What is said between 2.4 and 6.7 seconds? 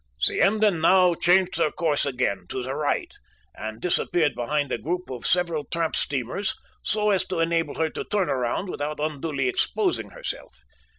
to the right, and disappeared behind a group of several tramp steamers